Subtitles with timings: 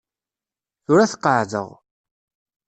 [0.85, 1.69] Tura ad t-qeɛɛdeɣ.